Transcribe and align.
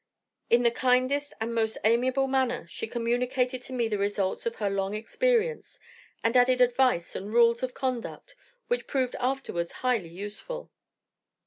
In 0.49 0.63
the 0.63 0.71
kindest 0.71 1.31
and 1.39 1.53
most 1.53 1.77
amiable 1.83 2.25
manner 2.25 2.65
she 2.67 2.87
communicated 2.87 3.61
to 3.61 3.73
me 3.73 3.87
the 3.87 3.99
results 3.99 4.47
of 4.47 4.55
her 4.55 4.67
long 4.67 4.95
experience, 4.95 5.77
and 6.23 6.35
added 6.35 6.59
advice 6.59 7.15
and 7.15 7.31
rules 7.31 7.61
of 7.61 7.75
conduct, 7.75 8.33
which 8.67 8.87
proved 8.87 9.15
afterwards 9.19 9.71
highly 9.85 10.09
useful. 10.09 10.71